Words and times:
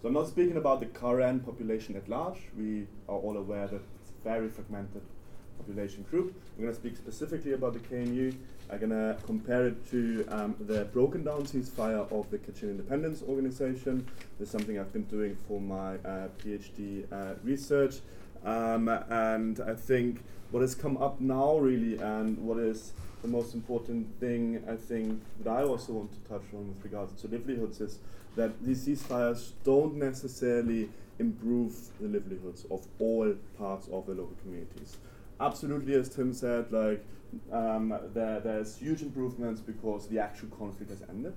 So 0.00 0.06
I'm 0.06 0.14
not 0.14 0.28
speaking 0.28 0.56
about 0.56 0.78
the 0.78 0.86
Karen 0.86 1.40
population 1.40 1.96
at 1.96 2.08
large. 2.08 2.38
We 2.56 2.86
are 3.08 3.16
all 3.16 3.36
aware 3.36 3.66
that 3.66 3.80
it's 4.00 4.12
a 4.12 4.22
very 4.22 4.48
fragmented 4.48 5.02
population 5.58 6.04
group. 6.08 6.40
I'm 6.56 6.62
going 6.62 6.72
to 6.72 6.80
speak 6.80 6.96
specifically 6.96 7.54
about 7.54 7.72
the 7.72 7.80
KNU. 7.80 8.32
I'm 8.70 8.78
going 8.78 8.90
to 8.90 9.16
compare 9.26 9.66
it 9.66 9.90
to 9.90 10.24
um, 10.28 10.54
the 10.60 10.84
broken 10.84 11.24
down 11.24 11.46
ceasefire 11.46 12.10
of 12.12 12.30
the 12.30 12.38
Kachin 12.38 12.70
Independence 12.70 13.24
Organization. 13.28 14.06
This 14.38 14.46
is 14.46 14.52
something 14.52 14.78
I've 14.78 14.92
been 14.92 15.02
doing 15.02 15.36
for 15.48 15.60
my 15.60 15.96
uh, 15.96 16.28
PhD 16.38 17.12
uh, 17.12 17.34
research. 17.42 17.96
Um, 18.44 18.88
and 18.88 19.60
I 19.60 19.74
think 19.74 20.22
what 20.52 20.60
has 20.60 20.76
come 20.76 20.96
up 20.98 21.20
now, 21.20 21.58
really, 21.58 21.98
and 21.98 22.38
what 22.38 22.58
is 22.58 22.92
the 23.22 23.28
most 23.28 23.54
important 23.54 24.06
thing 24.20 24.62
I 24.68 24.76
think 24.76 25.20
that 25.42 25.50
I 25.50 25.62
also 25.62 25.92
want 25.92 26.12
to 26.12 26.28
touch 26.28 26.44
on 26.54 26.68
with 26.68 26.82
regards 26.84 27.20
to 27.22 27.28
livelihoods 27.28 27.80
is 27.80 27.98
that 28.36 28.62
these 28.62 28.86
ceasefires 28.86 29.52
don't 29.64 29.96
necessarily 29.96 30.88
improve 31.18 31.74
the 32.00 32.08
livelihoods 32.08 32.64
of 32.70 32.86
all 32.98 33.34
parts 33.58 33.88
of 33.88 34.06
the 34.06 34.12
local 34.12 34.36
communities. 34.42 34.96
Absolutely, 35.40 35.94
as 35.94 36.08
Tim 36.08 36.32
said, 36.32 36.70
like 36.72 37.04
um, 37.52 37.98
there, 38.14 38.40
there's 38.40 38.76
huge 38.76 39.02
improvements 39.02 39.60
because 39.60 40.08
the 40.08 40.18
actual 40.18 40.48
conflict 40.48 40.90
has 40.90 41.02
ended. 41.08 41.34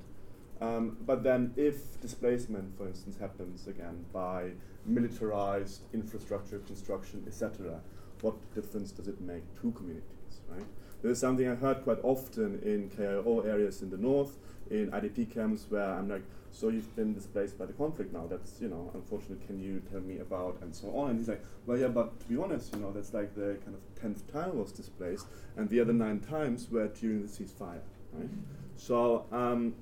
Um, 0.62 0.98
but 1.08 1.24
then, 1.24 1.54
if 1.56 2.00
displacement, 2.02 2.78
for 2.78 2.86
instance, 2.88 3.18
happens 3.20 3.68
again 3.68 4.06
by 4.14 4.52
militarized 4.86 5.82
infrastructure 5.92 6.60
construction, 6.60 7.24
etc., 7.26 7.82
what 8.22 8.36
difference 8.54 8.92
does 8.92 9.08
it 9.08 9.20
make 9.20 9.44
to 9.62 9.72
communities, 9.72 10.42
right? 10.48 10.66
This 11.02 11.14
is 11.14 11.20
something 11.20 11.48
I 11.48 11.56
heard 11.56 11.84
quite 11.84 11.98
often 12.04 12.62
in 12.64 12.90
KIO 12.90 13.46
areas 13.46 13.82
in 13.82 13.90
the 13.90 13.98
north, 13.98 14.38
in 14.70 14.92
IDP 14.92 15.34
camps, 15.34 15.66
where 15.70 15.94
I'm 15.94 16.08
like, 16.08 16.22
so 16.52 16.70
you've 16.70 16.96
been 16.96 17.14
displaced 17.14 17.58
by 17.58 17.66
the 17.66 17.74
conflict 17.74 18.14
now. 18.14 18.28
That's, 18.30 18.62
you 18.62 18.68
know, 18.68 18.92
unfortunate. 18.94 19.46
Can 19.48 19.60
you 19.60 19.82
tell 19.92 20.02
me 20.02 20.20
about 20.20 20.60
and 20.62 20.76
so 20.76 20.96
on? 20.96 21.12
And 21.12 21.20
he's 21.20 21.28
like, 21.28 21.44
well, 21.66 21.78
yeah, 21.78 21.88
but 21.88 22.20
to 22.20 22.26
be 22.28 22.38
honest, 22.38 22.74
you 22.76 22.82
know, 22.82 22.92
that's 22.92 23.14
like 23.14 23.34
the 23.36 23.58
kind 23.66 23.76
of 23.76 24.02
tenth 24.02 24.32
time 24.32 24.52
I 24.52 24.56
was 24.56 24.72
displaced, 24.72 25.26
and 25.58 25.70
the 25.70 25.80
other 25.80 25.94
nine 25.94 26.20
times 26.20 26.70
were 26.70 26.88
during 26.88 27.22
the 27.22 27.28
ceasefire, 27.28 27.80
right? 28.14 28.30
So, 28.76 29.26
um, 29.32 29.76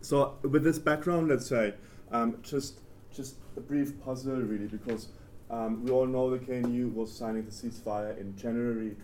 so 0.00 0.36
with 0.42 0.62
this 0.62 0.78
background, 0.78 1.28
let's 1.28 1.46
say, 1.46 1.74
um, 2.10 2.38
just 2.42 2.80
just 3.14 3.36
a 3.56 3.60
brief 3.60 4.00
puzzle, 4.04 4.36
really, 4.36 4.66
because 4.66 5.08
um, 5.50 5.84
we 5.84 5.90
all 5.90 6.06
know 6.06 6.30
the 6.30 6.38
KNU 6.38 6.92
was 6.92 7.12
signing 7.12 7.44
the 7.44 7.50
ceasefire 7.50 8.18
in 8.18 8.36
January 8.36 8.94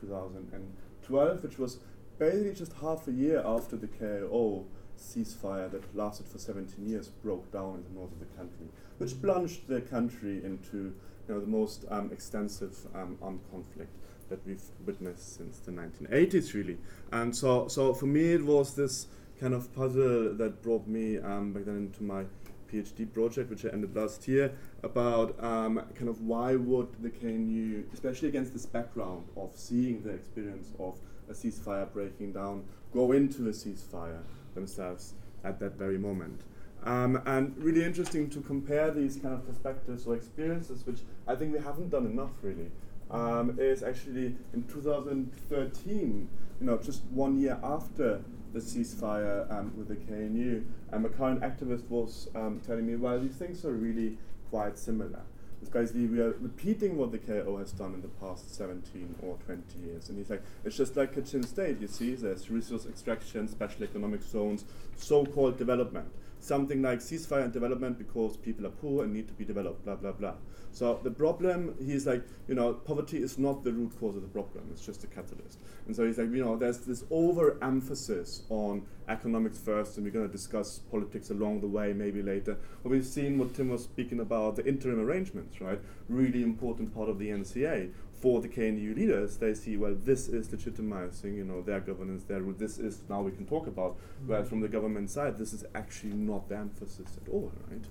2012, 1.02 1.42
which 1.42 1.58
was 1.58 1.78
basically 2.18 2.54
just 2.54 2.72
half 2.74 3.08
a 3.08 3.12
year 3.12 3.42
after 3.44 3.76
the 3.76 3.86
KIO 3.86 4.64
ceasefire 4.98 5.70
that 5.70 5.96
lasted 5.96 6.26
for 6.26 6.38
17 6.38 6.88
years 6.88 7.08
broke 7.08 7.50
down 7.52 7.76
in 7.76 7.84
the 7.84 8.00
north 8.00 8.12
of 8.12 8.20
the 8.20 8.36
country, 8.36 8.66
which 8.98 9.20
plunged 9.20 9.66
the 9.66 9.80
country 9.80 10.44
into 10.44 10.94
you 11.28 11.34
know, 11.34 11.40
the 11.40 11.46
most 11.46 11.84
um, 11.90 12.10
extensive 12.12 12.76
um, 12.94 13.18
armed 13.22 13.40
conflict 13.50 13.92
that 14.28 14.44
we've 14.46 14.62
witnessed 14.86 15.36
since 15.36 15.58
the 15.58 15.70
1980s, 15.70 16.54
really. 16.54 16.78
And 17.12 17.34
so, 17.34 17.68
so 17.68 17.92
for 17.92 18.06
me, 18.06 18.32
it 18.32 18.44
was 18.44 18.74
this 18.74 19.06
kind 19.40 19.54
of 19.54 19.74
puzzle 19.74 20.34
that 20.34 20.62
brought 20.62 20.86
me 20.86 21.18
um, 21.18 21.52
back 21.52 21.64
then 21.64 21.76
into 21.76 22.02
my 22.02 22.24
PhD 22.72 23.12
project, 23.12 23.50
which 23.50 23.64
I 23.64 23.68
ended 23.68 23.94
last 23.94 24.26
year, 24.26 24.52
about 24.82 25.42
um, 25.42 25.82
kind 25.94 26.08
of 26.08 26.22
why 26.22 26.56
would 26.56 26.88
the 27.02 27.10
KNU, 27.10 27.84
especially 27.92 28.28
against 28.28 28.52
this 28.52 28.66
background 28.66 29.28
of 29.36 29.52
seeing 29.54 30.02
the 30.02 30.10
experience 30.10 30.72
of 30.78 30.98
a 31.28 31.32
ceasefire 31.32 31.92
breaking 31.92 32.32
down, 32.32 32.64
go 32.92 33.12
into 33.12 33.48
a 33.48 33.52
ceasefire 33.52 34.22
themselves 34.54 35.14
at 35.44 35.58
that 35.60 35.72
very 35.74 35.98
moment. 35.98 36.42
Um, 36.84 37.22
and 37.26 37.56
really 37.58 37.84
interesting 37.84 38.28
to 38.30 38.40
compare 38.40 38.90
these 38.90 39.16
kind 39.16 39.34
of 39.34 39.46
perspectives 39.46 40.06
or 40.06 40.16
experiences, 40.16 40.84
which 40.84 41.00
I 41.28 41.36
think 41.36 41.52
we 41.52 41.60
haven't 41.60 41.90
done 41.90 42.06
enough 42.06 42.32
really. 42.42 42.70
Um, 43.10 43.58
is 43.60 43.82
actually 43.82 44.36
in 44.54 44.64
2013, 44.68 46.28
you 46.60 46.66
know, 46.66 46.78
just 46.78 47.02
one 47.10 47.38
year 47.38 47.58
after 47.62 48.22
the 48.52 48.60
ceasefire 48.60 49.50
um, 49.50 49.72
with 49.76 49.88
the 49.88 49.96
KNU, 49.96 50.64
and 50.90 51.06
a 51.06 51.08
Karen 51.08 51.40
activist 51.40 51.88
was 51.88 52.28
um, 52.34 52.60
telling 52.66 52.86
me, 52.86 52.96
well, 52.96 53.18
these 53.18 53.36
things 53.36 53.64
are 53.64 53.72
really 53.72 54.18
quite 54.50 54.78
similar. 54.78 55.22
It's 55.62 55.70
basically 55.70 56.06
we 56.06 56.20
are 56.20 56.34
repeating 56.40 56.96
what 56.96 57.12
the 57.12 57.18
KIO 57.18 57.58
has 57.60 57.70
done 57.70 57.94
in 57.94 58.02
the 58.02 58.08
past 58.08 58.54
17 58.54 59.14
or 59.22 59.38
20 59.46 59.62
years. 59.78 60.08
And 60.08 60.18
he's 60.18 60.28
like, 60.28 60.42
it's 60.64 60.76
just 60.76 60.96
like 60.96 61.14
Kachin 61.14 61.46
State, 61.46 61.80
you 61.80 61.86
see, 61.86 62.16
there's 62.16 62.50
resource 62.50 62.84
extraction, 62.84 63.46
special 63.46 63.84
economic 63.84 64.22
zones, 64.22 64.64
so-called 64.96 65.58
development. 65.58 66.08
Something 66.42 66.82
like 66.82 66.98
ceasefire 66.98 67.44
and 67.44 67.52
development 67.52 67.98
because 67.98 68.36
people 68.36 68.66
are 68.66 68.70
poor 68.70 69.04
and 69.04 69.12
need 69.12 69.28
to 69.28 69.32
be 69.34 69.44
developed, 69.44 69.84
blah, 69.84 69.94
blah, 69.94 70.10
blah. 70.10 70.34
So 70.72 70.98
the 71.04 71.10
problem, 71.12 71.76
he's 71.78 72.04
like, 72.04 72.24
you 72.48 72.56
know, 72.56 72.72
poverty 72.72 73.22
is 73.22 73.38
not 73.38 73.62
the 73.62 73.72
root 73.72 73.92
cause 74.00 74.16
of 74.16 74.22
the 74.22 74.28
problem, 74.28 74.64
it's 74.72 74.84
just 74.84 75.04
a 75.04 75.06
catalyst. 75.06 75.60
And 75.86 75.94
so 75.94 76.04
he's 76.04 76.18
like, 76.18 76.32
you 76.32 76.44
know, 76.44 76.56
there's 76.56 76.78
this 76.78 77.04
overemphasis 77.12 78.42
on 78.48 78.84
economics 79.08 79.58
first, 79.58 79.96
and 79.96 80.04
we're 80.04 80.12
going 80.12 80.26
to 80.26 80.32
discuss 80.32 80.80
politics 80.90 81.30
along 81.30 81.60
the 81.60 81.68
way, 81.68 81.92
maybe 81.92 82.22
later. 82.22 82.56
But 82.82 82.90
we've 82.90 83.06
seen 83.06 83.38
what 83.38 83.54
Tim 83.54 83.68
was 83.68 83.84
speaking 83.84 84.18
about, 84.18 84.56
the 84.56 84.66
interim 84.66 84.98
arrangements, 84.98 85.60
right? 85.60 85.80
Really 86.08 86.42
important 86.42 86.92
part 86.92 87.08
of 87.08 87.20
the 87.20 87.28
NCA. 87.28 87.92
For 88.22 88.40
the 88.40 88.48
KNU 88.48 88.94
leaders, 88.94 89.36
they 89.36 89.52
see, 89.52 89.76
well, 89.76 89.96
this 89.96 90.28
is 90.28 90.48
legitimizing, 90.50 91.34
you 91.34 91.44
know, 91.44 91.60
their 91.60 91.80
governance, 91.80 92.22
their 92.22 92.40
rule. 92.40 92.54
This 92.56 92.78
is 92.78 93.02
now 93.08 93.20
we 93.20 93.32
can 93.32 93.46
talk 93.46 93.66
about. 93.66 93.96
Mm-hmm. 93.96 94.28
Whereas 94.28 94.48
from 94.48 94.60
the 94.60 94.68
government 94.68 95.10
side, 95.10 95.38
this 95.38 95.52
is 95.52 95.64
actually 95.74 96.12
not 96.12 96.48
the 96.48 96.56
emphasis 96.56 97.18
at 97.20 97.28
all, 97.28 97.50
right? 97.68 97.84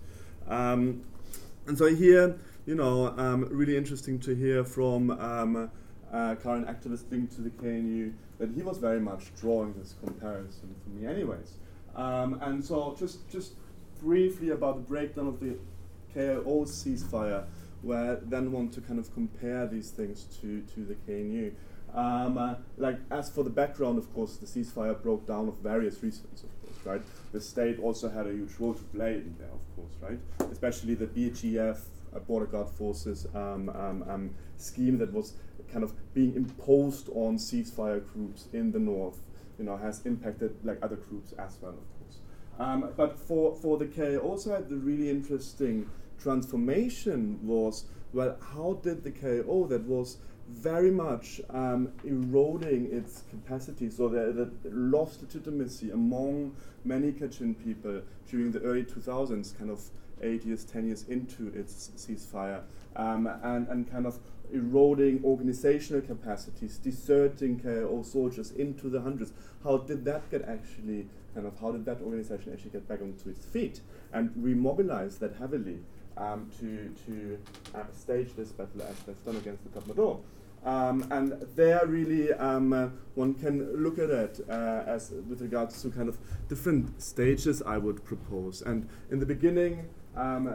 Um, 0.47 1.03
and 1.67 1.77
so 1.77 1.93
here, 1.93 2.37
you 2.65 2.75
know, 2.75 3.07
um, 3.17 3.45
really 3.51 3.75
interesting 3.75 4.19
to 4.21 4.33
hear 4.33 4.63
from 4.63 5.11
um, 5.11 5.69
uh, 6.13 6.35
Karen 6.35 6.63
activist 6.63 7.11
linked 7.11 7.35
to 7.35 7.41
the 7.41 7.49
KNU 7.49 8.13
that 8.39 8.51
he 8.51 8.61
was 8.61 8.77
very 8.77 9.01
much 9.01 9.35
drawing 9.35 9.73
this 9.73 9.95
comparison 10.01 10.73
for 10.81 10.89
me, 10.91 11.07
anyways. 11.07 11.55
Um, 11.93 12.39
and 12.41 12.63
so, 12.63 12.95
just 12.97 13.29
just 13.29 13.55
briefly 14.01 14.51
about 14.51 14.75
the 14.75 14.81
breakdown 14.81 15.27
of 15.27 15.41
the 15.41 15.57
KIO 16.15 16.65
ceasefire, 16.65 17.43
where 17.81 18.15
then 18.15 18.51
want 18.51 18.73
to 18.73 18.81
kind 18.81 18.99
of 18.99 19.13
compare 19.13 19.65
these 19.67 19.91
things 19.91 20.25
to 20.41 20.61
to 20.73 20.85
the 20.85 20.95
KNU. 21.07 21.53
Um, 21.93 22.37
uh, 22.37 22.55
like 22.77 22.99
as 23.09 23.29
for 23.29 23.43
the 23.43 23.49
background, 23.49 23.97
of 23.97 24.13
course, 24.13 24.37
the 24.37 24.45
ceasefire 24.45 25.01
broke 25.01 25.27
down 25.27 25.47
of 25.49 25.55
various 25.57 26.01
reasons, 26.01 26.43
of 26.43 26.61
course, 26.61 26.85
right? 26.85 27.01
The 27.33 27.41
state 27.41 27.79
also 27.79 28.09
had 28.09 28.27
a 28.27 28.31
huge 28.31 28.51
role 28.59 28.73
to 28.73 28.83
play 28.83 29.15
in 29.15 29.35
there, 29.37 29.49
of 29.49 29.75
course, 29.75 29.93
right? 30.01 30.19
Especially 30.51 30.95
the 30.95 31.07
BGF, 31.07 31.79
uh, 32.15 32.19
border 32.19 32.45
guard 32.45 32.69
forces 32.69 33.27
um, 33.35 33.69
um, 33.69 34.05
um, 34.09 34.29
scheme 34.57 34.97
that 34.99 35.11
was 35.11 35.33
kind 35.71 35.83
of 35.83 35.93
being 36.13 36.35
imposed 36.35 37.09
on 37.09 37.37
ceasefire 37.37 38.01
groups 38.13 38.47
in 38.53 38.71
the 38.71 38.79
north, 38.79 39.19
you 39.57 39.65
know, 39.65 39.77
has 39.77 40.05
impacted 40.05 40.55
like 40.63 40.77
other 40.81 40.95
groups 40.95 41.33
as 41.33 41.57
well, 41.61 41.71
of 41.71 41.99
course. 41.99 42.19
Um, 42.59 42.89
but 42.95 43.19
for, 43.19 43.55
for 43.55 43.77
the 43.77 43.85
KIO 43.85 44.39
side, 44.39 44.69
the 44.69 44.75
really 44.75 45.09
interesting 45.09 45.89
transformation 46.21 47.39
was 47.43 47.85
well, 48.13 48.35
how 48.53 48.79
did 48.83 49.03
the 49.03 49.11
KIO 49.11 49.69
that 49.69 49.83
was 49.83 50.17
very 50.49 50.91
much 50.91 51.39
um, 51.49 51.89
eroding 52.03 52.91
its 52.91 53.23
capacity, 53.29 53.89
so 53.89 54.09
that, 54.09 54.35
that 54.35 54.75
lost 54.75 55.21
legitimacy 55.21 55.91
among 55.91 56.53
many 56.83 57.11
Kachin 57.11 57.55
people 57.63 58.01
during 58.29 58.51
the 58.51 58.59
early 58.61 58.83
2000s, 58.83 59.57
kind 59.57 59.69
of 59.69 59.81
eight 60.21 60.45
years, 60.45 60.65
ten 60.65 60.85
years 60.85 61.05
into 61.07 61.47
its 61.57 61.91
ceasefire, 61.95 62.61
um, 62.95 63.27
and, 63.43 63.67
and 63.69 63.89
kind 63.89 64.05
of 64.05 64.19
eroding 64.51 65.23
organizational 65.23 66.01
capacities, 66.01 66.77
deserting 66.77 67.59
KIO 67.59 68.05
soldiers 68.05 68.51
into 68.51 68.89
the 68.89 69.01
hundreds. 69.01 69.31
How 69.63 69.77
did 69.77 70.03
that 70.05 70.29
get 70.29 70.41
actually, 70.43 71.07
kind 71.33 71.47
of, 71.47 71.57
how 71.61 71.71
did 71.71 71.85
that 71.85 72.01
organization 72.01 72.51
actually 72.51 72.71
get 72.71 72.87
back 72.89 73.01
onto 73.01 73.29
its 73.29 73.45
feet 73.45 73.79
and 74.11 74.31
remobilize 74.31 75.19
that 75.19 75.35
heavily 75.37 75.79
um, 76.17 76.49
to, 76.59 76.93
to 77.05 77.39
uh, 77.75 77.83
stage 77.91 78.33
this 78.35 78.51
battle 78.51 78.81
as 78.83 78.97
they've 78.99 79.25
done 79.25 79.37
against 79.37 79.63
the 79.63 79.79
Tatmadaw? 79.79 80.19
Um, 80.63 81.07
and 81.09 81.41
there 81.55 81.83
really 81.87 82.33
um, 82.33 82.71
uh, 82.71 82.89
one 83.15 83.33
can 83.33 83.81
look 83.81 83.97
at 83.97 84.11
it 84.11 84.41
uh, 84.47 84.83
as 84.85 85.11
with 85.27 85.41
regards 85.41 85.81
to 85.81 85.89
kind 85.89 86.07
of 86.07 86.19
different 86.49 87.01
stages 87.01 87.63
I 87.63 87.77
would 87.77 88.03
propose. 88.05 88.61
And 88.61 88.87
in 89.09 89.19
the 89.19 89.25
beginning, 89.25 89.89
um, 90.15 90.45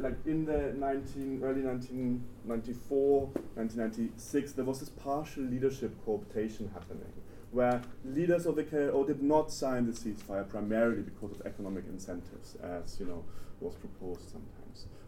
like 0.00 0.16
in 0.26 0.46
the 0.46 0.72
19, 0.76 1.42
early 1.44 1.62
1994, 1.62 3.20
1996, 3.54 4.52
there 4.52 4.64
was 4.64 4.80
this 4.80 4.88
partial 4.88 5.44
leadership 5.44 5.94
cooptation 6.04 6.72
happening, 6.72 7.12
where 7.52 7.82
leaders 8.04 8.46
of 8.46 8.56
the 8.56 8.64
KIO 8.64 9.06
did 9.06 9.22
not 9.22 9.52
sign 9.52 9.86
the 9.86 9.92
ceasefire 9.92 10.48
primarily 10.48 11.02
because 11.02 11.30
of 11.30 11.42
economic 11.46 11.84
incentives, 11.86 12.56
as 12.62 12.98
you 12.98 13.06
know 13.06 13.22
was 13.60 13.74
proposed 13.74 14.28
sometimes. 14.30 14.61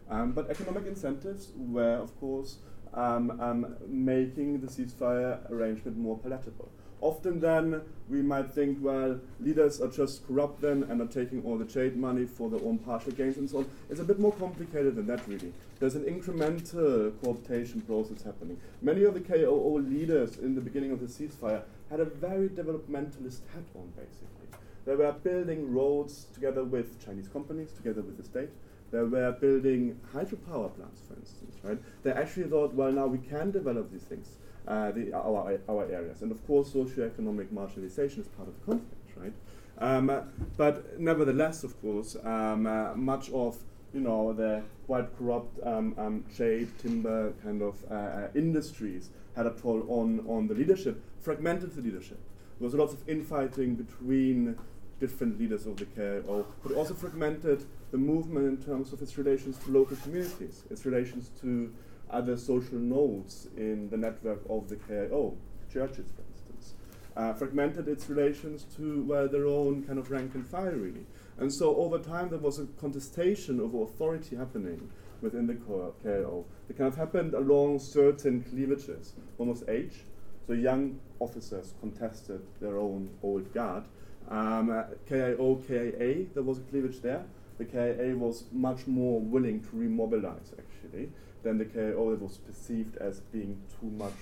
Um, 0.09 0.33
but 0.33 0.49
economic 0.49 0.85
incentives 0.85 1.51
were, 1.55 1.95
of 1.95 2.17
course, 2.19 2.57
um, 2.93 3.39
um, 3.41 3.75
making 3.87 4.61
the 4.61 4.67
ceasefire 4.67 5.49
arrangement 5.51 5.97
more 5.97 6.17
palatable. 6.17 6.69
often 7.01 7.39
then 7.39 7.81
we 8.09 8.21
might 8.21 8.51
think, 8.51 8.77
well, 8.81 9.19
leaders 9.39 9.79
are 9.81 9.87
just 9.87 10.25
corrupt 10.27 10.61
then 10.61 10.83
and 10.83 11.01
are 11.01 11.07
taking 11.07 11.43
all 11.43 11.57
the 11.57 11.65
trade 11.65 11.95
money 11.95 12.25
for 12.25 12.49
their 12.49 12.61
own 12.61 12.79
partial 12.79 13.11
gains 13.11 13.37
and 13.37 13.49
so 13.49 13.59
on. 13.59 13.65
It's 13.89 13.99
a 13.99 14.03
bit 14.03 14.19
more 14.19 14.33
complicated 14.33 14.95
than 14.95 15.07
that, 15.07 15.27
really. 15.27 15.53
There's 15.79 15.95
an 15.95 16.03
incremental 16.05 17.11
cooptation 17.19 17.85
process 17.85 18.23
happening. 18.23 18.59
Many 18.81 19.03
of 19.03 19.13
the 19.13 19.19
KIO 19.19 19.87
leaders 19.87 20.37
in 20.37 20.55
the 20.55 20.61
beginning 20.61 20.91
of 20.91 20.99
the 20.99 21.07
ceasefire 21.07 21.63
had 21.89 21.99
a 21.99 22.05
very 22.05 22.49
developmentalist 22.49 23.41
hat 23.53 23.65
on, 23.75 23.91
basically. 23.95 24.47
They 24.85 24.95
were 24.95 25.11
building 25.11 25.73
roads 25.73 26.27
together 26.33 26.63
with 26.63 27.03
Chinese 27.03 27.27
companies, 27.27 27.71
together 27.71 28.01
with 28.01 28.17
the 28.17 28.23
state. 28.23 28.49
They 28.91 29.01
were 29.01 29.31
building 29.31 29.99
hydropower 30.13 30.73
plants, 30.75 31.01
for 31.07 31.15
instance, 31.15 31.55
right? 31.63 31.77
They 32.03 32.11
actually 32.11 32.49
thought, 32.49 32.73
well, 32.73 32.91
now 32.91 33.07
we 33.07 33.17
can 33.17 33.51
develop 33.51 33.91
these 33.91 34.03
things, 34.03 34.37
uh, 34.67 34.91
the, 34.91 35.13
our, 35.13 35.59
our 35.67 35.83
areas. 35.91 36.21
And 36.21 36.31
of 36.31 36.45
course, 36.47 36.71
socioeconomic 36.71 37.47
marginalization 37.47 38.19
is 38.19 38.27
part 38.27 38.47
of 38.47 38.53
the 38.59 38.65
conflict, 38.65 39.11
right? 39.17 39.33
Um, 39.77 40.11
but 40.55 40.99
nevertheless, 40.99 41.63
of 41.63 41.79
course, 41.81 42.15
um, 42.23 42.65
uh, 42.65 42.95
much 42.95 43.29
of 43.31 43.57
you 43.93 44.01
know 44.01 44.33
the 44.33 44.61
quite 44.85 45.07
corrupt 45.17 45.57
um, 45.65 45.95
um 45.97 46.23
trade, 46.35 46.67
timber 46.79 47.33
kind 47.43 47.61
of 47.61 47.75
uh, 47.89 47.93
uh, 47.93 48.27
industries 48.35 49.09
had 49.35 49.45
a 49.45 49.51
toll 49.51 49.85
on, 49.89 50.23
on 50.27 50.47
the 50.47 50.53
leadership, 50.53 51.03
fragmented 51.19 51.75
the 51.75 51.81
leadership. 51.81 52.19
There 52.59 52.65
was 52.65 52.73
lots 52.73 52.93
of 52.93 53.07
infighting 53.07 53.75
between 53.75 54.57
different 54.99 55.39
leaders 55.39 55.65
of 55.65 55.77
the 55.77 55.85
KIO, 55.85 56.45
but 56.63 56.73
also 56.73 56.93
fragmented 56.93 57.65
the 57.91 57.97
movement 57.97 58.45
in 58.47 58.65
terms 58.65 58.93
of 58.93 59.01
its 59.01 59.17
relations 59.17 59.57
to 59.59 59.71
local 59.71 59.97
communities, 59.97 60.63
its 60.69 60.85
relations 60.85 61.29
to 61.41 61.73
other 62.09 62.37
social 62.37 62.77
nodes 62.77 63.47
in 63.57 63.89
the 63.89 63.97
network 63.97 64.41
of 64.49 64.69
the 64.69 64.75
KIO, 64.75 65.35
churches, 65.71 66.11
for 66.15 66.23
instance. 66.31 66.73
Uh, 67.15 67.33
fragmented 67.33 67.87
its 67.87 68.09
relations 68.09 68.65
to 68.75 69.05
their 69.31 69.47
own 69.47 69.83
kind 69.83 69.97
of 69.97 70.11
rank 70.11 70.35
and 70.35 70.47
file, 70.47 70.71
really. 70.71 71.05
And 71.37 71.53
so 71.53 71.75
over 71.75 71.97
time, 71.99 72.29
there 72.29 72.39
was 72.39 72.59
a 72.59 72.65
contestation 72.79 73.59
of 73.59 73.73
authority 73.73 74.35
happening 74.35 74.89
within 75.21 75.47
the 75.47 75.53
KIO. 75.53 76.45
It 76.69 76.77
kind 76.77 76.87
of 76.87 76.97
happened 76.97 77.33
along 77.33 77.79
certain 77.79 78.43
cleavages, 78.43 79.13
almost 79.37 79.63
age. 79.67 80.03
So 80.47 80.53
young 80.53 80.99
officers 81.19 81.73
contested 81.79 82.41
their 82.61 82.77
own 82.77 83.09
old 83.23 83.51
guard, 83.53 83.85
um, 84.29 84.69
uh, 84.69 84.83
KIO, 85.09 85.65
KIA, 85.67 86.25
there 86.33 86.43
was 86.43 86.57
a 86.57 86.61
cleavage 86.61 87.01
there. 87.01 87.25
The 87.57 87.65
KIA 87.65 88.15
was 88.15 88.45
much 88.51 88.85
more 88.87 89.19
willing 89.19 89.61
to 89.61 89.69
remobilize, 89.69 90.51
actually, 90.57 91.11
than 91.43 91.57
the 91.57 91.65
KIO 91.65 92.11
that 92.11 92.21
was 92.21 92.37
perceived 92.37 92.97
as 92.97 93.19
being 93.19 93.61
too 93.79 93.87
much 93.87 94.13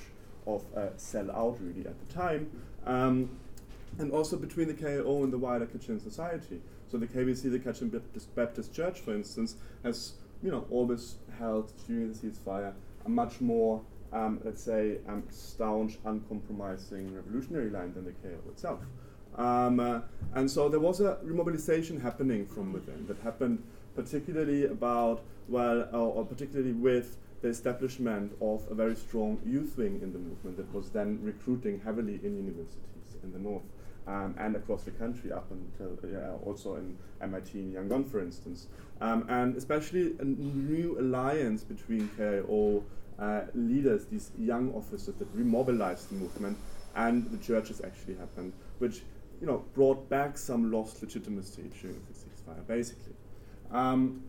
of 0.45 0.63
a 0.75 0.91
sell-out, 0.97 1.57
really, 1.61 1.88
at 1.88 1.95
the 2.07 2.13
time. 2.13 2.51
Um, 2.85 3.29
and 4.00 4.11
also 4.11 4.38
between 4.38 4.67
the 4.67 4.73
KIO 4.73 5.23
and 5.23 5.31
the 5.31 5.38
wider 5.38 5.65
Kachin 5.65 6.01
society. 6.01 6.61
So 6.91 6.97
the 6.97 7.07
KBC, 7.07 7.51
the 7.51 7.59
Kachin 7.59 8.01
Baptist, 8.35 8.73
Church, 8.73 9.00
for 9.00 9.15
instance, 9.15 9.55
has 9.83 10.13
you 10.41 10.51
know 10.51 10.65
always 10.69 11.15
held 11.39 11.71
during 11.88 12.11
the 12.11 12.17
ceasefire 12.17 12.73
a 13.05 13.09
much 13.09 13.41
more, 13.41 13.81
um, 14.11 14.39
let's 14.44 14.61
say, 14.63 14.97
um, 15.07 15.23
staunch, 15.29 15.97
uncompromising 16.05 17.13
revolutionary 17.13 17.69
line 17.69 17.94
than 17.94 18.05
the 18.05 18.11
KIO 18.11 18.50
itself. 18.51 18.79
Um, 19.35 19.80
uh, 19.80 20.01
and 20.35 20.50
so 20.50 20.69
there 20.69 20.80
was 20.80 21.00
a 21.00 21.18
remobilization 21.25 22.01
happening 22.01 22.45
from 22.45 22.74
within 22.74 23.06
that 23.07 23.19
happened 23.19 23.63
particularly 23.95 24.65
about, 24.65 25.21
well, 25.47 25.88
uh, 25.94 25.97
or 25.97 26.25
particularly 26.25 26.74
with 26.74 27.18
the 27.41 27.50
establishment 27.50 28.31
of 28.41 28.65
a 28.71 28.74
very 28.74 28.95
strong 28.95 29.39
youth 29.45 29.77
wing 29.77 30.00
in 30.01 30.13
the 30.13 30.19
movement 30.19 30.57
that 30.57 30.74
was 30.74 30.89
then 30.89 31.19
recruiting 31.21 31.80
heavily 31.83 32.19
in 32.24 32.38
universities 32.38 33.18
in 33.21 33.31
the 33.31 33.39
north. 33.39 33.63
Um, 34.06 34.35
and 34.38 34.57
across 34.57 34.83
the 34.83 34.91
country 34.91 35.31
up 35.31 35.50
until 35.50 35.97
uh, 36.13 36.36
also 36.45 36.75
in 36.75 36.97
MIT 37.21 37.57
in 37.57 37.71
Yangon, 37.71 38.09
for 38.09 38.19
instance. 38.19 38.68
Um, 39.00 39.25
and 39.29 39.56
especially 39.56 40.13
a 40.19 40.25
new 40.25 41.00
alliance 41.00 41.63
between 41.63 42.09
KIO 42.18 42.83
uh, 43.18 43.41
leaders, 43.53 44.06
these 44.07 44.31
young 44.38 44.74
officers 44.74 45.15
that 45.15 45.38
remobilized 45.38 46.09
the 46.09 46.15
movement, 46.15 46.57
and 46.95 47.31
the 47.31 47.38
churches 47.38 47.81
actually 47.81 48.15
happened, 48.15 48.51
which 48.79 49.03
you 49.43 49.49
know, 49.49 49.61
brought 49.73 50.07
back 50.07 50.37
some 50.37 50.71
lost 50.71 51.01
legitimacy 51.01 51.63
during 51.81 52.01
the 52.07 52.13
ceasefire, 52.13 52.65
basically. 52.65 53.11
Um, 53.71 54.23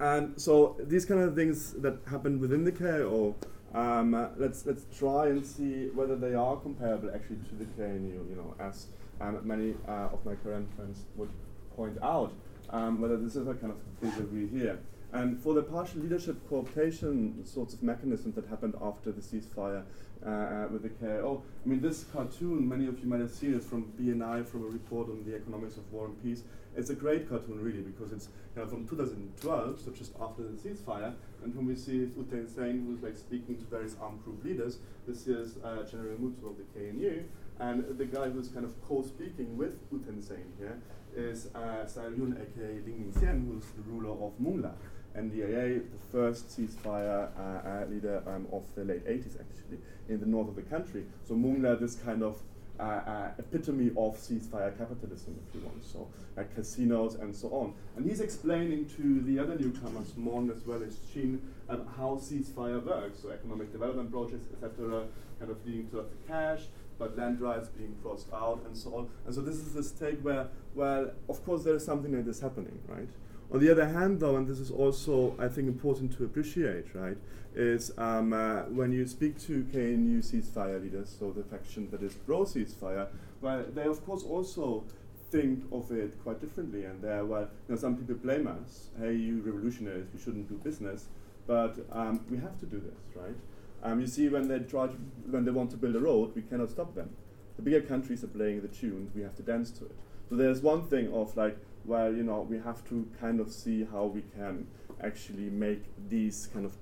and 0.00 0.40
so 0.40 0.76
these 0.80 1.04
kind 1.04 1.20
of 1.20 1.36
things 1.36 1.72
that 1.74 1.98
happen 2.10 2.40
within 2.40 2.64
the 2.64 2.72
KIO, 2.72 3.36
um, 3.74 4.12
uh, 4.12 4.30
let's 4.36 4.66
let's 4.66 4.86
try 4.98 5.28
and 5.28 5.46
see 5.46 5.86
whether 5.94 6.16
they 6.16 6.34
are 6.34 6.56
comparable 6.56 7.12
actually 7.14 7.38
to 7.48 7.54
the 7.54 7.64
KNU. 7.64 8.28
You 8.28 8.34
know, 8.34 8.56
as 8.58 8.88
um, 9.20 9.38
many 9.44 9.76
uh, 9.86 10.14
of 10.14 10.26
my 10.26 10.34
Karen 10.34 10.66
friends 10.74 11.04
would 11.14 11.30
point 11.76 11.96
out, 12.02 12.32
um, 12.70 13.00
whether 13.00 13.16
this 13.16 13.36
is 13.36 13.46
a 13.46 13.54
kind 13.54 13.72
of 13.72 13.78
vis 14.02 14.50
here. 14.50 14.80
And 15.14 15.40
for 15.40 15.54
the 15.54 15.62
partial 15.62 16.00
leadership 16.00 16.36
cooptation 16.50 17.46
sorts 17.46 17.72
of 17.72 17.84
mechanisms 17.84 18.34
that 18.34 18.48
happened 18.48 18.74
after 18.82 19.12
the 19.12 19.20
ceasefire 19.20 19.84
uh, 20.26 20.28
uh 20.28 20.68
with 20.72 20.82
the 20.82 20.88
KIO, 20.88 21.40
I 21.64 21.68
mean, 21.68 21.80
this 21.80 22.02
cartoon, 22.12 22.68
many 22.68 22.88
of 22.88 22.98
you 22.98 23.06
might 23.06 23.20
have 23.20 23.30
seen 23.30 23.54
it 23.54 23.62
from 23.62 23.92
BNI, 23.96 24.44
from 24.44 24.64
a 24.64 24.66
report 24.66 25.08
on 25.08 25.22
the 25.24 25.36
economics 25.36 25.76
of 25.76 25.90
war 25.92 26.06
and 26.06 26.20
peace. 26.20 26.42
It's 26.76 26.90
a 26.90 26.96
great 26.96 27.28
cartoon, 27.28 27.62
really, 27.62 27.82
because 27.82 28.10
it's 28.10 28.28
you 28.56 28.62
know, 28.62 28.68
from 28.68 28.88
2012, 28.88 29.80
so 29.84 29.92
just 29.92 30.14
after 30.20 30.42
the 30.42 30.56
ceasefire, 30.60 31.14
and 31.44 31.54
when 31.54 31.66
we 31.66 31.76
see 31.76 32.10
U 32.16 32.26
Thein 32.28 32.48
Sein, 32.48 32.84
who's 32.84 33.00
like 33.00 33.16
speaking 33.16 33.56
to 33.58 33.64
various 33.66 33.94
armed 34.02 34.24
group 34.24 34.44
leaders, 34.44 34.78
this 35.06 35.28
is 35.28 35.58
uh, 35.62 35.84
General 35.88 36.16
Mutu 36.16 36.50
of 36.50 36.56
the 36.56 36.64
KNU, 36.76 37.22
and 37.60 37.84
the 37.96 38.04
guy 38.04 38.30
who's 38.30 38.48
kind 38.48 38.64
of 38.64 38.74
co-speaking 38.82 39.56
with 39.56 39.78
U 39.92 40.02
Thein 40.04 40.52
here 40.58 40.80
is 41.14 41.54
uh, 41.54 41.86
Sai 41.86 42.08
Leun, 42.08 42.36
aka 42.36 42.80
Ling 42.84 43.12
who's 43.46 43.66
the 43.76 43.82
ruler 43.82 44.10
of 44.10 44.32
Mongla. 44.42 44.72
NDAA, 45.16 45.82
the 45.90 45.98
first 46.10 46.48
ceasefire 46.48 47.28
uh, 47.38 47.68
uh, 47.68 47.86
leader 47.88 48.22
um, 48.26 48.46
of 48.52 48.62
the 48.74 48.84
late 48.84 49.06
80s, 49.06 49.38
actually, 49.40 49.78
in 50.08 50.20
the 50.20 50.26
north 50.26 50.48
of 50.48 50.56
the 50.56 50.62
country. 50.62 51.04
So 51.26 51.34
Mongla, 51.34 51.78
this 51.78 51.94
kind 51.94 52.22
of 52.22 52.38
uh, 52.78 52.82
uh, 52.82 53.30
epitome 53.38 53.90
of 53.90 54.16
ceasefire 54.16 54.76
capitalism, 54.76 55.38
if 55.46 55.54
you 55.54 55.64
want, 55.64 55.84
so 55.84 56.08
uh, 56.36 56.42
casinos 56.56 57.14
and 57.14 57.34
so 57.34 57.48
on. 57.50 57.72
And 57.96 58.04
he's 58.04 58.20
explaining 58.20 58.86
to 58.96 59.20
the 59.22 59.38
other 59.38 59.56
newcomers, 59.56 60.12
Mon 60.16 60.50
as 60.50 60.66
well 60.66 60.82
as 60.82 60.98
Chin, 61.12 61.40
um, 61.68 61.86
how 61.96 62.16
ceasefire 62.16 62.84
works. 62.84 63.22
So 63.22 63.30
economic 63.30 63.70
development 63.70 64.10
projects, 64.10 64.48
etc., 64.52 65.04
kind 65.38 65.50
of 65.50 65.64
leading 65.64 65.88
to 65.90 66.00
of 66.00 66.06
cash, 66.26 66.62
but 66.98 67.16
land 67.16 67.40
rights 67.40 67.68
being 67.68 67.94
crossed 68.02 68.32
out 68.32 68.62
and 68.66 68.76
so 68.76 68.94
on. 68.96 69.08
And 69.26 69.34
so 69.34 69.40
this 69.40 69.56
is 69.56 69.74
this 69.74 69.90
take 69.92 70.20
where, 70.20 70.48
well, 70.74 71.10
of 71.28 71.44
course 71.44 71.62
there 71.64 71.74
is 71.74 71.84
something 71.84 72.12
like 72.14 72.24
this 72.24 72.40
happening, 72.40 72.80
right? 72.88 73.08
On 73.52 73.60
the 73.60 73.70
other 73.70 73.86
hand, 73.86 74.20
though, 74.20 74.36
and 74.36 74.48
this 74.48 74.58
is 74.58 74.70
also, 74.70 75.36
I 75.38 75.48
think, 75.48 75.68
important 75.68 76.16
to 76.16 76.24
appreciate, 76.24 76.94
right, 76.94 77.16
is 77.54 77.92
um, 77.98 78.32
uh, 78.32 78.62
when 78.62 78.90
you 78.92 79.06
speak 79.06 79.38
to 79.42 79.64
KNU 79.72 80.18
ceasefire 80.18 80.82
leaders, 80.82 81.14
so 81.18 81.30
the 81.30 81.44
faction 81.44 81.88
that 81.90 82.02
is 82.02 82.14
pro 82.14 82.44
ceasefire, 82.44 83.08
well, 83.40 83.64
they 83.74 83.84
of 83.84 84.04
course 84.04 84.24
also 84.24 84.84
think 85.30 85.64
of 85.72 85.90
it 85.92 86.16
quite 86.22 86.40
differently. 86.40 86.84
And 86.84 87.02
there, 87.02 87.24
well, 87.24 87.48
you 87.68 87.74
know, 87.74 87.76
some 87.76 87.96
people 87.96 88.14
blame 88.16 88.46
us, 88.46 88.88
hey, 88.98 89.14
you 89.14 89.40
revolutionaries, 89.42 90.06
we 90.12 90.20
shouldn't 90.20 90.48
do 90.48 90.56
business, 90.56 91.06
but 91.46 91.76
um, 91.92 92.24
we 92.30 92.38
have 92.38 92.58
to 92.60 92.66
do 92.66 92.80
this, 92.80 93.00
right? 93.14 93.36
Um, 93.82 94.00
you 94.00 94.06
see, 94.06 94.28
when 94.28 94.48
they 94.48 94.60
try 94.60 94.86
to, 94.86 94.94
when 95.30 95.44
they 95.44 95.50
want 95.50 95.70
to 95.72 95.76
build 95.76 95.94
a 95.94 96.00
road, 96.00 96.34
we 96.34 96.42
cannot 96.42 96.70
stop 96.70 96.94
them. 96.94 97.10
The 97.56 97.62
bigger 97.62 97.82
countries 97.82 98.24
are 98.24 98.28
playing 98.28 98.62
the 98.62 98.68
tune, 98.68 99.10
we 99.14 99.22
have 99.22 99.36
to 99.36 99.42
dance 99.42 99.70
to 99.72 99.84
it. 99.84 99.94
So 100.28 100.36
there's 100.36 100.60
one 100.62 100.86
thing 100.86 101.12
of 101.12 101.36
like, 101.36 101.58
well, 101.84 102.12
you 102.12 102.22
know, 102.22 102.46
we 102.48 102.58
have 102.58 102.86
to 102.88 103.06
kind 103.20 103.40
of 103.40 103.50
see 103.50 103.84
how 103.84 104.04
we 104.06 104.22
can 104.36 104.66
actually 105.02 105.50
make 105.50 105.82
these 106.08 106.48
kind 106.52 106.64
of 106.64 106.76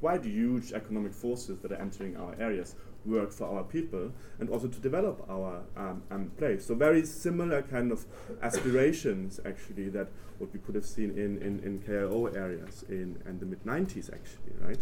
quite 0.00 0.24
huge 0.24 0.72
economic 0.72 1.12
forces 1.12 1.58
that 1.60 1.72
are 1.72 1.80
entering 1.80 2.16
our 2.16 2.34
areas 2.38 2.76
work 3.04 3.32
for 3.32 3.46
our 3.46 3.64
people 3.64 4.12
and 4.38 4.50
also 4.50 4.68
to 4.68 4.78
develop 4.80 5.24
our 5.28 5.62
um, 5.76 6.02
um, 6.10 6.30
place. 6.36 6.66
So 6.66 6.74
very 6.74 7.04
similar 7.04 7.62
kind 7.62 7.90
of 7.90 8.04
aspirations 8.42 9.40
actually 9.44 9.88
that 9.90 10.08
what 10.38 10.52
we 10.52 10.60
could 10.60 10.74
have 10.74 10.86
seen 10.86 11.10
in, 11.10 11.38
in, 11.38 11.60
in 11.60 11.80
KIO 11.80 12.36
areas 12.36 12.84
in, 12.88 13.20
in 13.26 13.38
the 13.38 13.46
mid 13.46 13.64
90s 13.64 14.12
actually, 14.12 14.54
right? 14.60 14.80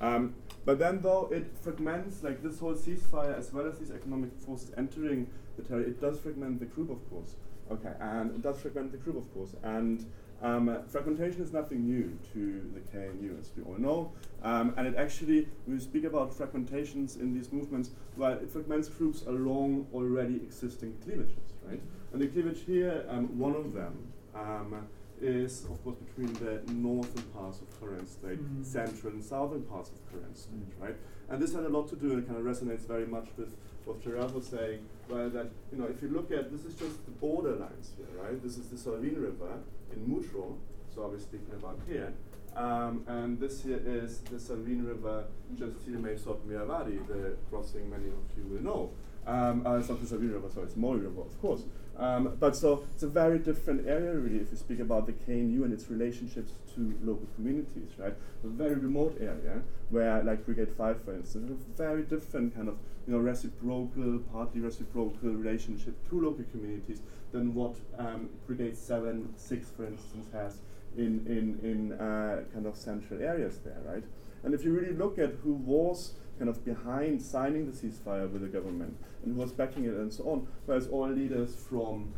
Um, 0.00 0.34
but 0.64 0.78
then 0.78 1.00
though 1.00 1.28
it 1.32 1.56
fragments 1.60 2.22
like 2.22 2.42
this 2.42 2.58
whole 2.58 2.74
ceasefire 2.74 3.36
as 3.36 3.52
well 3.52 3.66
as 3.66 3.78
these 3.78 3.90
economic 3.90 4.30
forces 4.38 4.72
entering 4.76 5.28
the 5.56 5.62
territory, 5.62 5.90
it 5.90 6.00
does 6.00 6.18
fragment 6.18 6.58
the 6.58 6.66
group 6.66 6.90
of 6.90 7.08
course. 7.10 7.34
Okay, 7.70 7.92
and 8.00 8.30
it 8.30 8.42
does 8.42 8.60
fragment 8.60 8.92
the 8.92 8.98
group, 8.98 9.16
of 9.16 9.32
course. 9.32 9.54
And 9.62 10.04
um, 10.42 10.82
fragmentation 10.88 11.42
is 11.42 11.52
nothing 11.52 11.86
new 11.86 12.18
to 12.34 12.70
the 12.74 12.80
KNU, 12.80 13.40
as 13.40 13.50
we 13.56 13.62
all 13.62 13.78
know. 13.78 14.12
Um, 14.42 14.74
and 14.76 14.86
it 14.86 14.96
actually, 14.96 15.48
we 15.66 15.78
speak 15.80 16.04
about 16.04 16.36
fragmentations 16.36 17.18
in 17.18 17.32
these 17.32 17.52
movements, 17.52 17.90
well, 18.16 18.32
it 18.32 18.50
fragments 18.50 18.88
groups 18.88 19.22
along 19.26 19.86
already 19.94 20.36
existing 20.36 20.96
cleavages, 21.02 21.54
right? 21.66 21.80
And 22.12 22.20
the 22.20 22.26
cleavage 22.26 22.64
here, 22.66 23.06
um, 23.08 23.38
one 23.38 23.56
of 23.56 23.72
them, 23.72 23.96
um, 24.34 24.86
is, 25.20 25.64
of 25.64 25.82
course, 25.84 25.96
between 25.96 26.32
the 26.34 26.60
northern 26.72 27.22
parts 27.34 27.60
of 27.60 27.80
Karen 27.80 28.06
State, 28.06 28.38
mm 28.42 28.64
central 28.64 29.12
and 29.12 29.22
southern 29.22 29.62
parts 29.62 29.90
of 29.90 29.98
Karen 30.10 30.34
State, 30.34 30.54
mm 30.54 30.82
right? 30.84 30.96
And 31.28 31.40
this 31.40 31.54
had 31.54 31.64
a 31.64 31.68
lot 31.68 31.88
to 31.88 31.96
do, 31.96 32.12
and 32.12 32.22
it 32.22 32.26
kind 32.26 32.38
of 32.38 32.44
resonates 32.44 32.86
very 32.86 33.06
much 33.06 33.28
with 33.36 33.56
what 33.84 34.02
Gerard 34.02 34.34
was 34.34 34.46
saying, 34.46 34.80
where 35.08 35.28
that, 35.28 35.50
you 35.72 35.78
know, 35.78 35.86
if 35.86 36.02
you 36.02 36.08
look 36.08 36.30
at, 36.30 36.50
this 36.50 36.64
is 36.64 36.74
just 36.74 37.04
the 37.04 37.12
borderlines 37.12 37.96
here, 37.96 38.06
right? 38.20 38.42
This 38.42 38.56
is 38.56 38.68
the 38.68 38.76
Salween 38.76 39.20
River 39.20 39.58
in 39.92 40.06
Mutro, 40.06 40.56
so 40.94 41.08
we're 41.08 41.18
speaking 41.18 41.54
about 41.54 41.78
here. 41.86 42.12
Um, 42.56 43.04
and 43.08 43.40
this 43.40 43.62
here 43.64 43.80
is 43.84 44.20
the 44.20 44.36
Salween 44.36 44.86
River, 44.86 45.24
just 45.58 45.76
here, 45.84 45.98
Mae 45.98 46.16
Sot 46.16 46.46
Myawaddy, 46.46 47.06
the 47.06 47.36
crossing 47.50 47.90
many 47.90 48.06
of 48.06 48.24
you 48.36 48.44
will 48.48 48.62
know. 48.62 48.90
Um, 49.26 49.66
uh, 49.66 49.78
it's 49.78 49.88
not 49.88 50.00
the 50.00 50.16
Salween 50.16 50.32
River, 50.32 50.48
sorry, 50.52 50.66
it's 50.66 50.74
Moei 50.74 51.02
River, 51.02 51.22
of 51.22 51.40
course. 51.40 51.62
Um, 51.96 52.36
but 52.40 52.56
so 52.56 52.84
it's 52.92 53.04
a 53.04 53.08
very 53.08 53.38
different 53.38 53.86
area, 53.86 54.14
really, 54.14 54.38
if 54.38 54.50
you 54.50 54.56
speak 54.56 54.80
about 54.80 55.06
the 55.06 55.12
KNU 55.12 55.62
and 55.64 55.72
its 55.72 55.88
relationships 55.88 56.52
to 56.74 56.94
local 57.02 57.28
communities, 57.36 57.90
right? 57.98 58.14
A 58.42 58.48
very 58.48 58.74
remote 58.74 59.16
area 59.20 59.62
where, 59.90 60.22
like 60.24 60.44
Brigade 60.44 60.72
5, 60.76 61.04
for 61.04 61.14
instance, 61.14 61.50
a 61.50 61.76
very 61.76 62.02
different 62.02 62.54
kind 62.54 62.68
of, 62.68 62.78
you 63.06 63.12
know, 63.12 63.20
reciprocal, 63.20 64.18
partly 64.32 64.60
reciprocal 64.60 65.30
relationship 65.30 65.94
to 66.08 66.20
local 66.20 66.44
communities 66.50 67.00
than 67.30 67.54
what 67.54 67.76
um, 67.98 68.28
Brigade 68.46 68.76
7, 68.76 69.32
6, 69.36 69.68
for 69.76 69.86
instance, 69.86 70.26
has 70.32 70.58
in, 70.96 71.24
in, 71.26 71.60
in 71.68 71.92
uh, 71.92 72.42
kind 72.52 72.66
of 72.66 72.76
central 72.76 73.22
areas 73.22 73.58
there, 73.64 73.80
right? 73.84 74.04
And 74.42 74.52
if 74.52 74.64
you 74.64 74.72
really 74.72 74.92
look 74.94 75.18
at 75.18 75.30
who 75.42 75.54
was 75.54 76.12
kind 76.38 76.48
of 76.48 76.64
behind 76.64 77.20
signing 77.20 77.70
the 77.70 77.72
ceasefire 77.72 78.28
with 78.30 78.42
the 78.42 78.48
government 78.48 78.96
and 79.24 79.34
who 79.34 79.40
was 79.40 79.52
backing 79.52 79.84
it 79.84 79.94
and 79.94 80.12
so 80.12 80.24
on, 80.24 80.46
whereas 80.66 80.88
all 80.88 81.08
leaders 81.08 81.54
from 81.54 82.12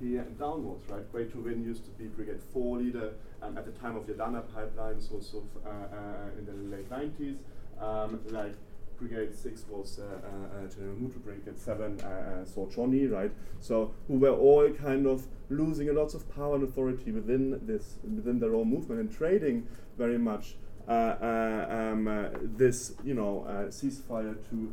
here 0.00 0.20
and 0.22 0.38
downwards, 0.38 0.88
right? 0.88 1.10
Gray 1.12 1.26
Win 1.34 1.64
used 1.64 1.84
to 1.84 1.90
be 1.92 2.06
Brigade 2.06 2.40
4 2.52 2.78
leader 2.78 3.12
um, 3.40 3.56
at 3.56 3.64
the 3.64 3.72
time 3.72 3.96
of 3.96 4.06
the 4.06 4.14
Dana 4.14 4.40
pipeline, 4.40 5.00
so, 5.00 5.20
so 5.20 5.44
uh, 5.64 5.68
uh, 5.68 6.38
in 6.38 6.46
the 6.46 6.76
late 6.76 6.90
90s. 6.90 7.36
Um, 7.80 8.20
like 8.30 8.54
Brigade 8.98 9.34
6 9.34 9.64
was 9.68 9.98
uh, 9.98 10.04
uh, 10.04 10.64
uh 10.64 10.68
General 10.68 10.96
Mutro, 10.96 11.20
Brigade 11.20 11.58
7 11.58 12.00
uh, 12.00 12.06
uh, 12.06 12.44
saw 12.44 12.68
Johnny, 12.68 13.06
right? 13.06 13.32
So 13.60 13.94
who 14.06 14.18
were 14.18 14.30
all 14.30 14.70
kind 14.70 15.06
of 15.06 15.26
losing 15.50 15.88
a 15.88 15.92
lot 15.92 16.14
of 16.14 16.32
power 16.34 16.54
and 16.54 16.64
authority 16.64 17.10
within 17.10 17.60
this, 17.66 17.96
within 18.04 18.38
their 18.38 18.54
own 18.54 18.68
movement 18.68 19.00
and 19.00 19.12
trading 19.12 19.66
very 19.98 20.18
much 20.18 20.54
uh, 20.54 20.61
uh, 20.61 20.61
um, 20.88 22.08
uh, 22.08 22.28
this, 22.42 22.94
you 23.04 23.14
know, 23.14 23.46
ceasefire 23.68 24.36
to 24.50 24.72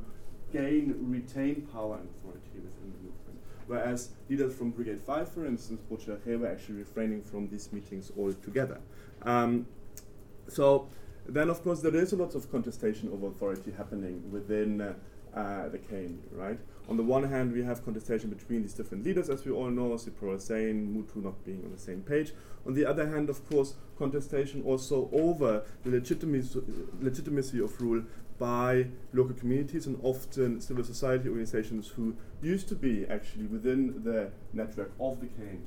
gain, 0.51 0.95
retain 0.99 1.67
power 1.73 1.97
and 1.97 2.09
authority 2.09 2.55
within 2.55 2.91
the 2.91 2.97
movement. 2.97 3.39
Whereas 3.67 4.09
leaders 4.29 4.55
from 4.55 4.71
Brigade 4.71 5.01
5, 5.01 5.29
for 5.31 5.45
instance, 5.45 5.81
they 6.25 6.35
were 6.35 6.47
actually 6.47 6.75
refraining 6.75 7.21
from 7.21 7.49
these 7.49 7.71
meetings 7.71 8.11
altogether. 8.17 8.79
Um, 9.21 9.67
so 10.47 10.87
then, 11.27 11.49
of 11.49 11.61
course, 11.63 11.81
there 11.81 11.95
is 11.95 12.13
a 12.13 12.15
lot 12.15 12.33
of 12.33 12.51
contestation 12.51 13.13
of 13.13 13.23
authority 13.23 13.71
happening 13.77 14.23
within 14.31 14.81
uh, 14.81 14.93
uh, 15.35 15.69
the 15.69 15.77
KNU, 15.77 16.17
right? 16.31 16.59
On 16.89 16.97
the 16.97 17.03
one 17.03 17.25
hand, 17.25 17.53
we 17.53 17.61
have 17.61 17.85
contestation 17.85 18.31
between 18.31 18.63
these 18.63 18.73
different 18.73 19.05
leaders, 19.05 19.29
as 19.29 19.45
we 19.45 19.51
all 19.51 19.69
know, 19.69 19.95
Zipporah 19.95 20.39
Sein, 20.39 20.91
Mutru 20.91 21.23
not 21.23 21.45
being 21.45 21.63
on 21.63 21.71
the 21.71 21.77
same 21.77 22.01
page. 22.01 22.33
On 22.65 22.73
the 22.73 22.83
other 22.83 23.07
hand, 23.07 23.29
of 23.29 23.47
course, 23.47 23.75
contestation 23.95 24.63
also 24.63 25.07
over 25.11 25.63
the 25.83 25.91
legitimacy, 25.91 26.59
legitimacy 26.99 27.59
of 27.59 27.79
rule 27.79 28.01
by 28.39 28.87
local 29.13 29.35
communities 29.35 29.85
and 29.85 29.99
often 30.01 30.59
civil 30.59 30.83
society 30.83 31.29
organizations 31.29 31.89
who 31.89 32.15
used 32.41 32.67
to 32.69 32.75
be 32.75 33.05
actually 33.07 33.45
within 33.45 34.03
the 34.03 34.31
network 34.51 34.91
of 34.99 35.19
the 35.19 35.27
KNU. 35.27 35.59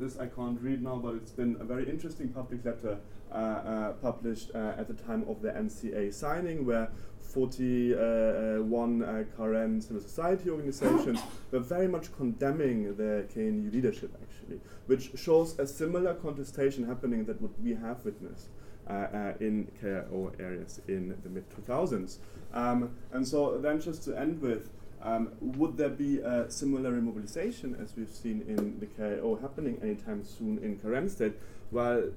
This 0.00 0.18
I 0.18 0.28
can't 0.28 0.58
read 0.62 0.82
now, 0.82 0.96
but 0.96 1.14
it's 1.16 1.30
been 1.30 1.58
a 1.60 1.64
very 1.64 1.86
interesting 1.86 2.30
public 2.30 2.64
letter 2.64 2.96
uh, 3.30 3.34
uh, 3.34 3.92
published 4.00 4.50
uh, 4.54 4.72
at 4.78 4.88
the 4.88 4.94
time 4.94 5.26
of 5.28 5.42
the 5.42 5.50
NCA 5.50 6.14
signing, 6.14 6.64
where 6.64 6.90
41 7.20 9.02
uh, 9.02 9.24
Karen 9.36 9.78
civil 9.78 10.00
society 10.00 10.48
organizations 10.48 11.20
were 11.50 11.58
very 11.58 11.86
much 11.86 12.16
condemning 12.16 12.96
the 12.96 13.26
KNU 13.34 13.70
leadership, 13.70 14.16
actually, 14.22 14.58
which 14.86 15.10
shows 15.16 15.58
a 15.58 15.66
similar 15.66 16.14
contestation 16.14 16.86
happening 16.86 17.26
that 17.26 17.38
what 17.42 17.52
we 17.60 17.74
have 17.74 18.02
witnessed. 18.02 18.48
Uh, 18.88 18.92
uh, 18.92 19.32
in 19.38 19.70
KIO 19.80 20.32
areas 20.40 20.80
in 20.88 21.16
the 21.22 21.28
mid 21.28 21.44
2000s. 21.50 22.16
Um, 22.52 22.90
and 23.12 23.28
so, 23.28 23.58
then 23.58 23.80
just 23.80 24.02
to 24.04 24.18
end 24.18 24.40
with, 24.40 24.68
um, 25.02 25.32
would 25.40 25.76
there 25.76 25.88
be 25.88 26.18
a 26.20 26.50
similar 26.50 26.92
remobilization 26.92 27.82
as 27.82 27.96
we've 27.96 28.10
seen 28.10 28.44
in 28.46 28.78
the 28.80 28.86
KIO 28.86 29.40
happening 29.40 29.78
anytime 29.82 30.24
soon 30.24 30.58
in 30.58 30.76
Karen 30.78 31.08
state? 31.08 31.34
Well, 31.70 32.10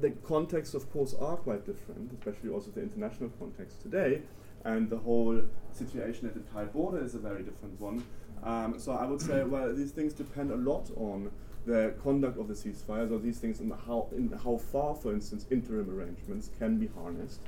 the 0.00 0.10
contexts, 0.10 0.74
of 0.74 0.90
course, 0.92 1.14
are 1.14 1.36
quite 1.36 1.64
different, 1.64 2.12
especially 2.12 2.50
also 2.50 2.70
the 2.70 2.82
international 2.82 3.30
context 3.38 3.82
today 3.82 4.22
and 4.66 4.90
the 4.90 4.98
whole 4.98 5.40
situation 5.72 6.26
at 6.26 6.34
the 6.34 6.40
Thai 6.40 6.64
border 6.64 7.02
is 7.02 7.14
a 7.14 7.18
very 7.18 7.42
different 7.42 7.80
one. 7.80 8.04
Um, 8.42 8.78
so 8.78 8.92
I 8.92 9.06
would 9.06 9.20
say, 9.20 9.44
well, 9.44 9.72
these 9.74 9.92
things 9.92 10.12
depend 10.12 10.50
a 10.50 10.56
lot 10.56 10.90
on 10.96 11.30
the 11.64 11.94
conduct 12.02 12.38
of 12.38 12.48
the 12.48 12.54
ceasefires, 12.54 13.10
or 13.10 13.18
these 13.18 13.38
things, 13.38 13.60
and 13.60 13.72
how 13.86 14.08
in 14.12 14.30
how 14.44 14.56
far, 14.56 14.94
for 14.94 15.12
instance, 15.12 15.46
interim 15.50 15.90
arrangements 15.90 16.50
can 16.58 16.78
be 16.78 16.88
harnessed 16.88 17.40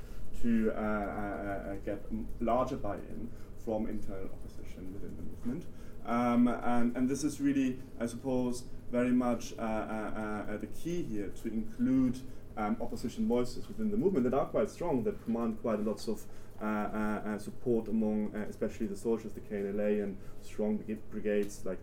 to 0.42 0.72
uh, 0.74 0.80
uh, 0.80 0.82
uh 0.82 1.74
get 1.84 2.04
larger 2.40 2.76
buy-in 2.76 3.28
from 3.68 3.86
internal 3.86 4.30
opposition 4.32 4.94
within 4.94 5.14
the 5.14 5.22
movement. 5.22 5.66
Um, 6.06 6.48
and, 6.48 6.96
and 6.96 7.06
this 7.06 7.22
is 7.22 7.38
really, 7.38 7.76
I 8.00 8.06
suppose, 8.06 8.64
very 8.90 9.10
much 9.10 9.52
uh, 9.58 9.62
uh, 9.62 10.44
uh, 10.48 10.56
the 10.56 10.68
key 10.68 11.02
here 11.02 11.30
to 11.42 11.48
include 11.48 12.18
um, 12.56 12.78
opposition 12.80 13.28
voices 13.28 13.68
within 13.68 13.90
the 13.90 13.98
movement 13.98 14.24
that 14.24 14.32
are 14.32 14.46
quite 14.46 14.70
strong, 14.70 15.04
that 15.04 15.22
command 15.22 15.58
quite 15.60 15.80
a 15.80 15.82
lots 15.82 16.08
of 16.08 16.24
uh, 16.62 16.64
uh, 16.64 17.20
uh, 17.26 17.38
support 17.38 17.88
among 17.88 18.34
especially 18.48 18.86
the 18.86 18.96
soldiers, 18.96 19.32
the 19.32 19.40
KNLA, 19.40 20.02
and 20.02 20.16
strong 20.40 20.82
brigades 21.10 21.60
like 21.66 21.78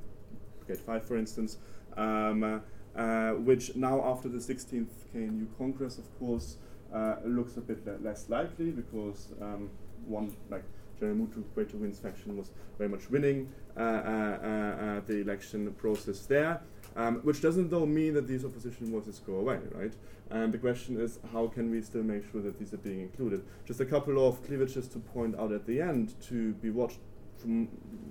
Brigade 0.66 0.84
5, 0.84 1.06
for 1.06 1.18
instance, 1.18 1.60
um, 1.98 2.64
which 3.46 3.76
now 3.76 4.04
after 4.04 4.28
the 4.28 4.40
16th 4.40 4.90
KNU 5.14 5.46
Congress, 5.60 6.00
of 6.00 6.20
course, 6.20 6.58
looks 7.24 7.58
a 7.58 7.62
bit 7.62 7.86
le 7.86 7.96
less 8.02 8.28
likely 8.28 8.72
because 8.72 9.34
um, 9.40 9.70
one 10.08 10.36
like 10.50 10.64
General 11.00 11.28
Mutru 11.28 11.44
Gray 11.54 11.66
Win's 11.74 12.00
faction 12.00 12.38
was 12.38 12.52
very 12.78 12.90
much 12.90 13.10
winning 13.10 13.52
uh, 13.78 13.80
uh, 13.80 13.84
uh, 13.84 15.02
the 15.08 15.22
election 15.22 15.72
process 15.74 16.26
there. 16.26 16.62
Um, 16.96 17.18
which 17.24 17.42
doesn't 17.42 17.70
though 17.70 17.86
mean 17.86 18.14
that 18.14 18.26
these 18.26 18.46
opposition 18.46 18.90
voices 18.90 19.20
go 19.26 19.36
away, 19.36 19.60
right? 19.74 19.94
And 20.30 20.54
the 20.54 20.58
question 20.58 21.00
is, 21.00 21.20
how 21.34 21.48
can 21.48 21.70
we 21.70 21.82
still 21.82 22.04
make 22.04 22.24
sure 22.32 22.42
that 22.42 22.58
these 22.58 22.74
are 22.74 22.78
being 22.78 23.02
included? 23.02 23.44
Just 23.66 23.82
a 23.82 23.86
couple 23.86 24.26
of 24.26 24.42
cleavages 24.46 24.88
to 24.90 25.00
point 25.00 25.38
out 25.38 25.52
at 25.52 25.66
the 25.66 25.82
end 25.82 26.16
to 26.28 26.54
be 26.54 26.70
watched. 26.70 27.00
From 27.38 27.68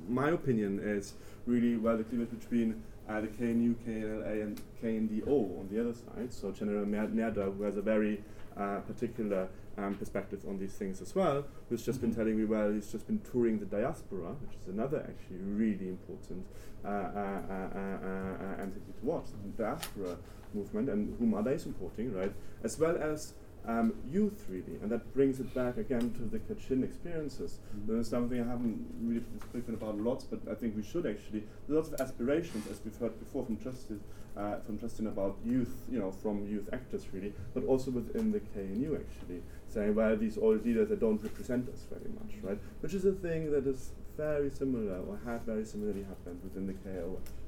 my 0.06 0.30
opinion, 0.30 0.80
is 0.80 1.14
really 1.46 1.76
well 1.76 1.96
the 1.96 2.04
cleavage 2.04 2.30
between 2.38 2.82
uh, 3.08 3.20
the 3.20 3.28
KNU, 3.28 3.74
KNLA, 3.86 4.42
and 4.42 4.60
KNDO 4.82 5.28
on 5.28 5.68
the 5.70 5.80
other 5.80 5.94
side. 5.94 6.32
So 6.32 6.52
General 6.52 6.84
Nerdah, 6.84 7.56
who 7.56 7.62
has 7.62 7.76
a 7.76 7.82
very 7.82 8.22
uh, 8.58 8.80
particular 8.80 9.48
um, 9.76 9.94
perspective 9.94 10.44
on 10.48 10.58
these 10.58 10.74
things 10.74 11.00
as 11.00 11.14
well, 11.14 11.44
who's 11.68 11.84
just 11.84 11.98
mm-hmm. 11.98 12.08
been 12.08 12.16
telling 12.16 12.38
me, 12.38 12.44
well, 12.44 12.72
he's 12.72 12.90
just 12.90 13.06
been 13.06 13.20
touring 13.20 13.58
the 13.58 13.66
diaspora, 13.66 14.34
which 14.46 14.56
is 14.60 14.68
another 14.68 15.00
actually 15.08 15.38
really 15.38 15.88
important 15.88 16.46
uh, 16.84 16.88
uh, 16.88 16.90
uh, 16.90 17.78
uh 17.78 18.62
entity 18.62 18.92
to 18.98 19.04
watch, 19.04 19.26
the 19.42 19.62
diaspora 19.62 20.16
movement, 20.52 20.88
and 20.88 21.16
whom 21.18 21.34
are 21.34 21.42
they 21.42 21.58
supporting, 21.58 22.12
right? 22.14 22.32
As 22.62 22.78
well 22.78 22.96
as 22.96 23.34
um, 23.66 23.94
youth, 24.10 24.44
really, 24.48 24.78
and 24.82 24.90
that 24.90 25.12
brings 25.14 25.40
it 25.40 25.54
back 25.54 25.78
again 25.78 26.12
to 26.12 26.22
the 26.22 26.38
Kachin 26.38 26.84
experiences. 26.84 27.60
Mm-hmm. 27.76 27.92
There's 27.92 28.08
something 28.08 28.40
I 28.40 28.46
haven't 28.46 28.84
really 29.00 29.24
spoken 29.48 29.74
about 29.74 29.98
lots, 29.98 30.24
but 30.24 30.40
I 30.50 30.54
think 30.54 30.76
we 30.76 30.82
should 30.82 31.06
actually. 31.06 31.44
There's 31.66 31.76
lots 31.76 31.88
of 31.88 32.00
aspirations, 32.00 32.66
as 32.70 32.80
we've 32.84 32.96
heard 32.96 33.18
before 33.18 33.44
from 33.44 33.58
Justin, 33.58 34.00
uh, 34.36 34.56
from 34.60 34.78
Justin 34.78 35.06
about 35.06 35.38
youth, 35.44 35.74
you 35.90 35.98
know, 35.98 36.10
from 36.10 36.46
youth 36.46 36.68
actors, 36.72 37.06
really, 37.12 37.32
but 37.54 37.64
also 37.64 37.90
within 37.90 38.32
the 38.32 38.40
KNU, 38.40 38.96
actually, 38.96 39.42
saying, 39.68 39.94
well, 39.94 40.16
these 40.16 40.36
old 40.36 40.64
leaders 40.64 40.88
that 40.90 41.00
don't 41.00 41.22
represent 41.22 41.68
us 41.70 41.86
very 41.90 42.12
much, 42.12 42.42
right? 42.42 42.58
Which 42.80 42.92
is 42.92 43.04
a 43.04 43.12
thing 43.12 43.50
that 43.52 43.66
is 43.66 43.92
very 44.16 44.50
similar, 44.50 44.98
or 45.00 45.18
had 45.24 45.42
very 45.42 45.64
similarly 45.64 46.02
happened 46.02 46.40
within 46.42 46.66
the 46.66 46.74
KIO, 46.74 47.16
actually. 47.16 47.44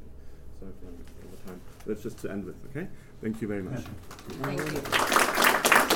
Sorry 0.60 0.72
for 0.80 0.86
over 0.86 1.36
time. 1.46 1.60
That's 1.86 2.02
just 2.02 2.18
to 2.18 2.30
end 2.30 2.44
with, 2.44 2.56
okay? 2.70 2.88
Thank 3.20 3.42
you 3.42 3.48
very 3.48 3.62
much. 3.62 3.82
Thank 4.42 5.90
you. 5.90 5.95